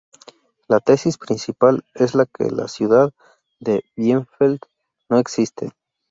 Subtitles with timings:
[0.67, 3.13] La tesis principal es que la ciudad
[3.59, 4.59] de Bielefeld
[5.09, 5.73] no existe.